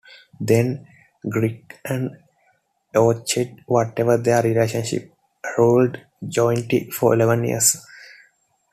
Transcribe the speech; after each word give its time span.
Then 0.39 0.87
Giric 1.23 1.73
and 1.85 2.09
Eochaid, 2.95 3.59
whatever 3.67 4.17
their 4.17 4.41
relationship, 4.41 5.13
ruled 5.59 5.99
jointly 6.27 6.89
for 6.89 7.13
eleven 7.13 7.43
years. 7.43 7.77